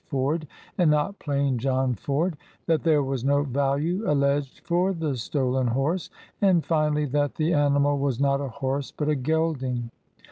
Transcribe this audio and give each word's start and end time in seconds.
Ford, 0.07 0.47
and 0.79 0.89
not 0.89 1.19
plain 1.19 1.59
John 1.59 1.93
Ford; 1.93 2.35
that 2.65 2.81
there 2.81 3.03
was 3.03 3.23
no 3.23 3.43
value 3.43 4.03
al 4.07 4.15
leged 4.15 4.61
for 4.61 4.93
the 4.93 5.15
stolen 5.15 5.67
horse; 5.67 6.09
and, 6.41 6.65
finally, 6.65 7.05
that 7.05 7.35
the 7.35 7.53
animal 7.53 7.99
was 7.99 8.19
not 8.19 8.41
a 8.41 8.47
horse, 8.49 8.91
but 8.91 9.09
a 9.09 9.15
gelding. 9.15 9.91